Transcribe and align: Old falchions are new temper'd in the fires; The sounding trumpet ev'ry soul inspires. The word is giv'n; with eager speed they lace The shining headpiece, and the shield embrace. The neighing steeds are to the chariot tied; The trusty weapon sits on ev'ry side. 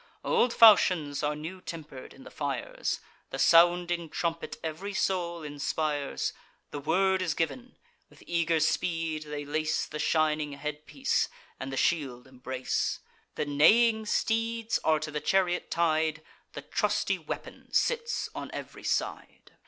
Old 0.25 0.51
falchions 0.51 1.21
are 1.21 1.35
new 1.35 1.61
temper'd 1.61 2.11
in 2.11 2.23
the 2.23 2.31
fires; 2.31 3.01
The 3.29 3.37
sounding 3.37 4.09
trumpet 4.09 4.57
ev'ry 4.63 4.93
soul 4.95 5.43
inspires. 5.43 6.33
The 6.71 6.79
word 6.79 7.21
is 7.21 7.35
giv'n; 7.35 7.75
with 8.09 8.23
eager 8.25 8.59
speed 8.59 9.25
they 9.25 9.45
lace 9.45 9.85
The 9.85 9.99
shining 9.99 10.53
headpiece, 10.53 11.29
and 11.59 11.71
the 11.71 11.77
shield 11.77 12.25
embrace. 12.25 12.99
The 13.35 13.45
neighing 13.45 14.07
steeds 14.07 14.79
are 14.83 14.99
to 14.99 15.11
the 15.11 15.21
chariot 15.21 15.69
tied; 15.69 16.23
The 16.53 16.63
trusty 16.63 17.19
weapon 17.19 17.71
sits 17.71 18.27
on 18.33 18.49
ev'ry 18.55 18.83
side. 18.83 19.51